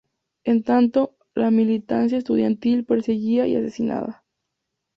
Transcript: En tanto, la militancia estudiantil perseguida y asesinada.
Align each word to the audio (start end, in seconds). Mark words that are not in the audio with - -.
En 0.45 0.63
tanto, 0.63 1.15
la 1.35 1.51
militancia 1.51 2.17
estudiantil 2.17 2.85
perseguida 2.85 3.45
y 3.45 3.55
asesinada. 3.55 4.23